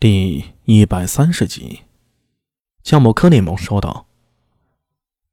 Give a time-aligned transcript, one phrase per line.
[0.00, 1.80] 第一百三十集，
[2.84, 4.06] 江某柯内蒙说道：“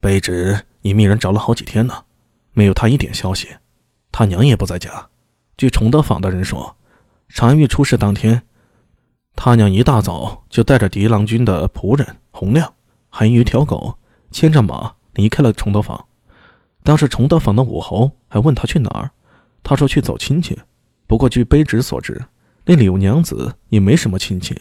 [0.01, 2.05] 卑职已命人找了好几天了，
[2.51, 3.58] 没有他一点消息。
[4.12, 5.08] 他娘也不在家。
[5.56, 6.75] 据崇德坊的人说，
[7.30, 8.41] 常玉出事当天，
[9.36, 12.73] 他娘一大早就带着狄郎君的仆人洪亮，
[13.09, 14.00] 还有一条狗，
[14.32, 16.07] 牵着马离开了崇德坊。
[16.82, 19.11] 当时崇德坊的武侯还问他去哪儿，
[19.61, 20.59] 他说去走亲戚。
[21.05, 22.20] 不过据卑职所知。”
[22.66, 24.59] 那柳娘子也没什么亲戚，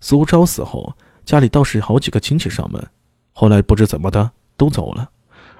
[0.00, 2.90] 苏昭死后，家里倒是好几个亲戚上门，
[3.32, 5.10] 后来不知怎么的都走了，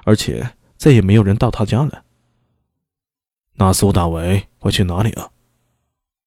[0.05, 2.05] 而且再也没有人到他家了。
[3.55, 5.31] 那苏大为会去哪里啊？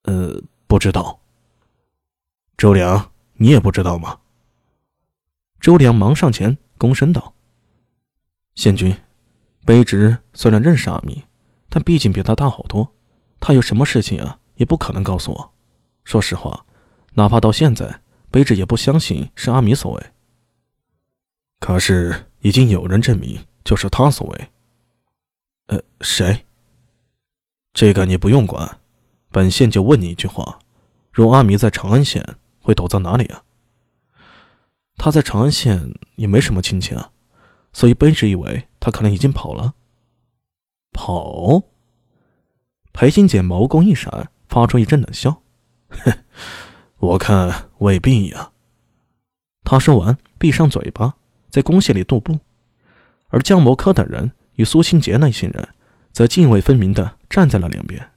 [0.04, 1.20] 呃，不知道。
[2.56, 4.20] 周良，你也不知道吗？
[5.60, 7.34] 周良忙上前躬身道
[8.54, 8.96] ：“县君，
[9.66, 11.24] 卑职虽然认识阿弥，
[11.70, 12.94] 但毕竟比他大好多，
[13.40, 15.52] 他有什么事情啊，也不可能告诉我。”
[16.06, 16.66] 说实话，
[17.16, 18.00] 哪怕到现在，
[18.32, 20.04] 卑职也不相信是阿米所为。
[21.60, 24.50] 可是已经有人证明就是他所为。
[25.68, 26.46] 呃，谁？
[27.74, 28.80] 这个你不用管，
[29.32, 30.60] 本县就问你一句话：
[31.12, 32.24] 若阿米在长安县，
[32.62, 33.44] 会躲在哪里啊？
[34.96, 37.12] 他在长安县也没什么亲戚啊，
[37.74, 39.74] 所以卑职以为他可能已经跑了。
[40.92, 41.64] 跑？
[42.94, 45.42] 裴新简眸光一闪，发出一阵冷笑。
[45.90, 46.14] 哼，
[46.98, 48.52] 我看未必呀。
[49.64, 51.16] 他说完，闭上嘴巴，
[51.50, 52.40] 在宫隙里踱步。
[53.30, 55.70] 而江谋科等人与苏清杰那些人，
[56.12, 58.12] 则泾渭分明的站在了两边。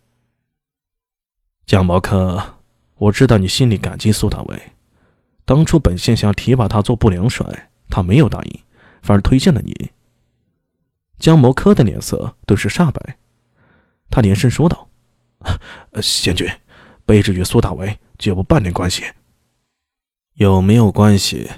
[1.66, 2.58] 江谋科，
[2.96, 4.72] 我知道你心里感激苏大伟。
[5.44, 8.60] 当初本县想提拔他做不良帅，他没有答应，
[9.02, 9.90] 反而推荐了你。
[11.18, 13.18] 江谋科的脸色顿时煞白，
[14.10, 14.88] 他连声说道
[16.00, 16.46] ：“贤君。”
[17.08, 19.02] 卑职与苏大为绝无半点关系。
[20.34, 21.50] 有没有关系，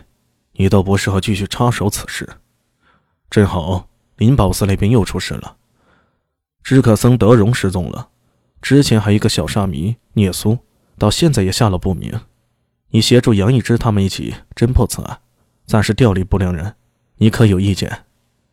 [0.52, 2.36] 你都不适合继续插手此事。
[3.28, 5.56] 正好灵宝寺那边又出事了，
[6.62, 8.10] 知客僧德荣失踪了，
[8.62, 10.56] 之前还有一个小沙弥聂苏，
[10.96, 12.20] 到现在也下落不明。
[12.90, 15.20] 你协助杨一之他们一起侦破此案，
[15.66, 16.76] 暂时调离不良人，
[17.16, 18.04] 你可有意见？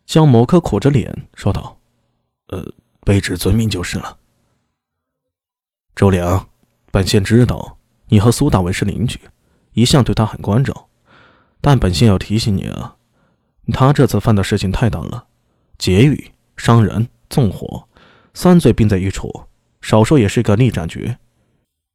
[0.08, 1.80] 江某科苦着脸说道
[2.50, 4.18] ：“呃，卑职遵命就是了。”
[5.96, 6.50] 周良。
[6.92, 7.78] 本县知道
[8.08, 9.20] 你和苏大伟是邻居，
[9.74, 10.88] 一向对他很关照，
[11.60, 12.96] 但本县要提醒你啊，
[13.74, 15.28] 他这次犯的事情太大了，
[15.78, 17.88] 劫狱、伤人、纵火，
[18.34, 19.44] 三罪并在一处，
[19.82, 21.18] 少说也是个逆斩决。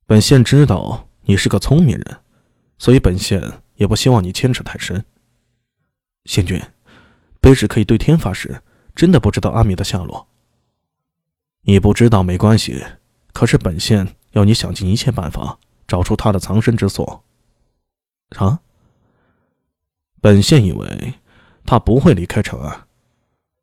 [0.07, 2.21] 本县知道你是个聪明人，
[2.79, 3.43] 所以本县
[3.77, 5.03] 也不希望你牵扯太深。
[6.27, 6.61] 县君，
[7.41, 8.63] 卑职可以对天发誓，
[8.95, 10.29] 真的不知道阿米的下落。
[11.63, 12.85] 你不知道没关系，
[13.33, 14.15] 可是本县。
[14.33, 17.25] 要你想尽一切办法找出他的藏身之所。
[18.37, 18.61] 啊！
[20.21, 21.15] 本县以为
[21.67, 22.87] 他不会离开长安，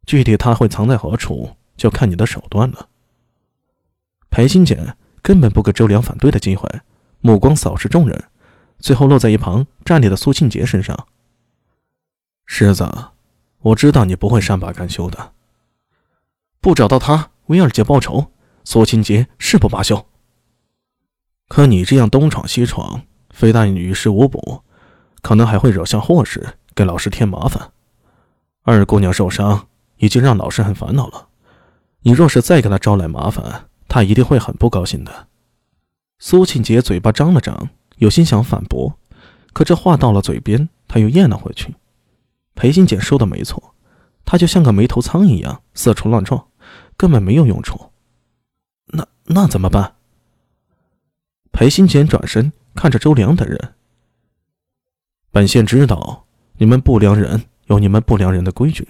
[0.06, 2.90] 具体他会藏在何处，就看你的手段了。
[4.30, 6.70] 裴新简根本不给周良反对的机会，
[7.22, 8.26] 目光扫视众人，
[8.78, 11.08] 最后落在一旁站立的苏庆杰身上。
[12.46, 12.88] 狮子，
[13.60, 15.34] 我知道你不会善罢甘休的，
[16.60, 18.32] 不找到他为二姐报仇，
[18.64, 20.06] 苏庆杰誓不罢休。
[21.50, 23.02] 可你这样东闯西闯，
[23.32, 24.64] 非但于事无补，
[25.22, 27.72] 可能还会惹下祸事，给老师添麻烦。
[28.62, 29.68] 二姑娘受伤，
[29.98, 31.28] 已经让老师很烦恼了。
[32.04, 35.28] 你若是再给她招来麻烦，她一定会很不高兴的。
[36.20, 39.00] 苏庆杰嘴巴张了张，有心想反驳，
[39.52, 41.74] 可这话到了嘴边，他又咽了回去。
[42.54, 43.74] 裴新简说的没错，
[44.24, 46.46] 他就像个没头苍蝇一样四处乱撞，
[46.96, 47.92] 根本没有用处。
[48.88, 49.96] 那那怎么办？
[51.60, 53.74] 裴新简转身看着周良等人。
[55.30, 56.26] 本县知道
[56.56, 58.88] 你们不良人有你们不良人的规矩，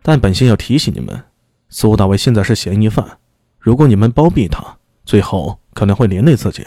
[0.00, 1.24] 但本县要提醒你们，
[1.68, 3.18] 苏大伟现在是嫌疑犯，
[3.58, 6.64] 如果你们包庇他，最后可能会连累自己。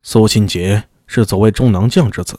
[0.00, 2.34] 苏清杰是左卫中郎将之子，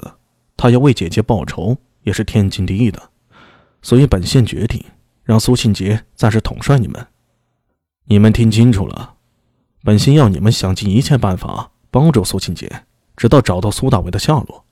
[0.58, 3.12] 他要为姐姐报仇也是天经地义的，
[3.84, 4.84] 所以本县决定
[5.22, 7.06] 让苏庆杰暂时统帅你们。
[8.06, 9.14] 你们听清楚了，
[9.84, 11.74] 本县要你们想尽一切办法。
[11.96, 12.70] 帮助苏庆杰，
[13.16, 14.66] 直到找到苏大伟的下落。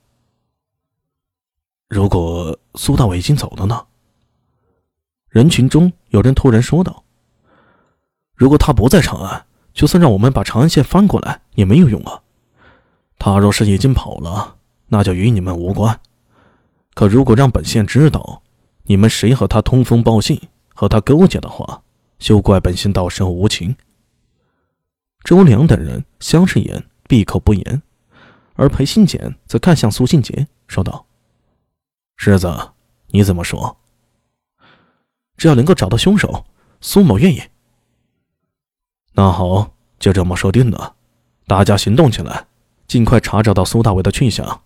[1.88, 3.86] 如果苏大伟已经走了呢？
[5.30, 7.06] 人群中有人突然说道
[8.36, 12.22] ：“如果他不在长安，就算让我们把长安县翻过来也没有用啊。
[13.18, 15.98] 他若是已经跑了，那就与你们无关。
[16.94, 18.42] 可如果让本县知道
[18.84, 20.42] 你们谁和他通风报信，
[20.76, 21.84] 和他勾结的话，
[22.20, 23.78] 休怪本县到时候无情。”
[25.24, 26.86] 周良等人相视一眼。
[27.14, 27.84] 闭口不言，
[28.56, 31.06] 而裴新简则看向苏信杰，说道
[32.18, 32.72] ：“世子，
[33.10, 33.78] 你怎么说？
[35.38, 36.44] 只要能够找到凶手，
[36.82, 37.40] 苏某愿意。”
[39.14, 40.96] 那好，就这么说定了。
[41.46, 42.48] 大家行动起来，
[42.88, 44.64] 尽快查找到苏大伟的去向。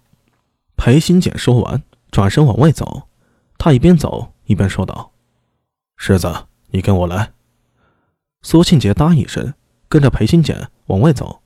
[0.78, 3.10] 裴新简说完，转身往外走。
[3.58, 5.12] 他一边走一边说道
[6.00, 6.34] ：“世子，
[6.68, 7.34] 你跟我来。”
[8.42, 9.54] 苏庆杰答应一声，
[9.90, 11.42] 跟着裴新简往外走。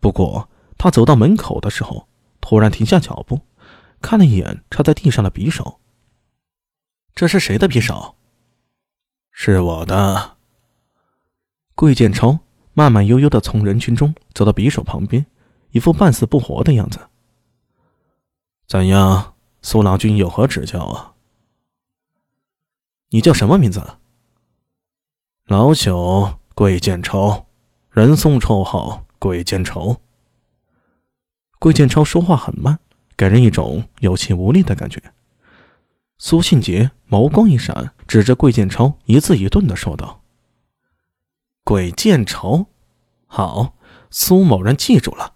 [0.00, 2.08] 不过，他走到门口的时候，
[2.40, 3.40] 突然停下脚步，
[4.00, 5.80] 看了一眼插在地上的匕首。
[7.14, 8.16] 这是谁的匕首？
[9.32, 10.36] 是我的。
[11.74, 12.40] 桂建超
[12.74, 15.26] 慢慢悠悠的从人群中走到匕首旁边，
[15.70, 17.08] 一副半死不活的样子。
[18.66, 21.14] 怎样，苏郎君有何指教啊？
[23.10, 23.98] 你叫什么名字？
[25.46, 27.46] 老朽桂建超，
[27.90, 30.00] 人送绰号鬼见愁。
[31.58, 32.78] 桂建超说话很慢，
[33.16, 35.02] 给人一种有气无力的感觉。
[36.18, 40.22] 苏信杰眸光一闪，指着桂建超，一字一顿的说道
[41.64, 42.66] ：“鬼见愁，
[43.26, 43.74] 好，
[44.10, 45.34] 苏某人记住了。”